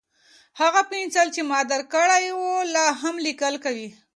هغه 0.61 0.81
پنسل 0.89 1.27
چې 1.35 1.41
ما 1.49 1.59
درکړی 1.71 2.25
و، 2.33 2.41
لا 2.73 2.85
هم 3.01 3.15
لیکل 3.25 3.53
کوي؟ 3.63 3.87